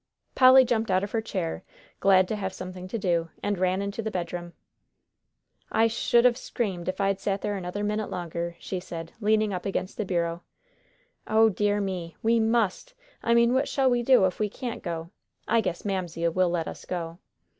Polly 0.33 0.65
jumped 0.65 0.89
out 0.89 1.03
of 1.03 1.11
her 1.11 1.21
chair, 1.21 1.63
glad 1.99 2.27
to 2.27 2.35
have 2.35 2.53
something 2.53 2.87
to 2.87 2.97
do, 2.97 3.29
and 3.43 3.59
ran 3.59 3.83
into 3.83 4.01
the 4.01 4.09
bedroom. 4.09 4.53
"I 5.71 5.87
sh'd 5.87 6.25
have 6.25 6.37
screamed 6.39 6.89
if 6.89 6.99
I'd 6.99 7.19
sat 7.19 7.41
there 7.43 7.55
another 7.55 7.83
minute 7.83 8.09
longer," 8.09 8.55
she 8.57 8.79
said, 8.79 9.11
leaning 9.21 9.53
up 9.53 9.63
against 9.63 9.97
the 9.97 10.03
bureau. 10.05 10.41
"O 11.27 11.49
dear 11.49 11.79
me! 11.79 12.15
We 12.23 12.39
must 12.39 12.95
I 13.21 13.35
mean, 13.35 13.53
what 13.53 13.67
shall 13.69 13.91
we 13.91 14.01
do 14.01 14.25
if 14.25 14.39
we 14.39 14.49
can't 14.49 14.81
go? 14.81 15.11
I 15.47 15.61
guess 15.61 15.85
Mamsie 15.85 16.27
will 16.29 16.49
let 16.49 16.67
us 16.67 16.83
go." 16.85 17.19